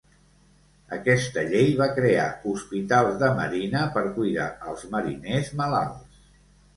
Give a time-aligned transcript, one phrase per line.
[0.95, 6.25] Aquesta llei va crear Hospitals de Marina per cuidar els mariners malalts.